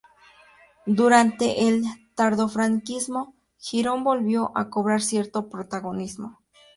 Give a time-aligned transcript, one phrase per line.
[0.87, 1.83] Durante el
[2.15, 6.39] tardofranquismo, Girón volvió a cobrar cierto protagonismo.